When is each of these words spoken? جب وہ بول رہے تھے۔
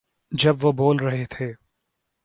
جب 0.31 0.65
وہ 0.65 0.71
بول 0.71 0.97
رہے 0.97 1.25
تھے۔ 1.25 1.53